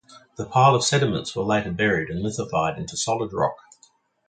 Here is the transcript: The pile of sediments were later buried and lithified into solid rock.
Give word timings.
The 0.35 0.47
pile 0.47 0.73
of 0.73 0.83
sediments 0.83 1.35
were 1.35 1.43
later 1.43 1.71
buried 1.71 2.09
and 2.09 2.25
lithified 2.25 2.75
into 2.79 2.97
solid 2.97 3.31
rock. 3.33 3.53